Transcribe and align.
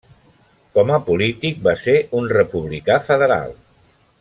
Com 0.77 0.93
a 0.97 0.99
polític 1.09 1.61
va 1.67 1.75
ser 1.83 1.95
un 2.21 2.33
republicà 2.33 2.99
federal. 3.11 3.55